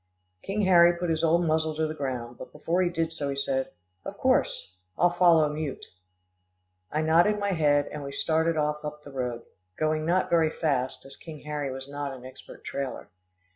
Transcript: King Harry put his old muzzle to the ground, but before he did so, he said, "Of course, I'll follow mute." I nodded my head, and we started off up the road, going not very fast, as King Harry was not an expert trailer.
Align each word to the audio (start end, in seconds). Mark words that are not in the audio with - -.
King 0.41 0.61
Harry 0.63 0.93
put 0.93 1.11
his 1.11 1.23
old 1.23 1.45
muzzle 1.45 1.75
to 1.75 1.85
the 1.85 1.93
ground, 1.93 2.39
but 2.39 2.51
before 2.51 2.81
he 2.81 2.89
did 2.89 3.13
so, 3.13 3.29
he 3.29 3.35
said, 3.35 3.69
"Of 4.03 4.17
course, 4.17 4.73
I'll 4.97 5.11
follow 5.13 5.47
mute." 5.47 5.85
I 6.91 7.03
nodded 7.03 7.37
my 7.37 7.51
head, 7.51 7.87
and 7.91 8.03
we 8.03 8.11
started 8.11 8.57
off 8.57 8.83
up 8.83 9.03
the 9.03 9.11
road, 9.11 9.43
going 9.77 10.03
not 10.03 10.27
very 10.31 10.49
fast, 10.49 11.05
as 11.05 11.15
King 11.15 11.41
Harry 11.41 11.69
was 11.71 11.87
not 11.87 12.15
an 12.15 12.25
expert 12.25 12.63
trailer. 12.65 13.09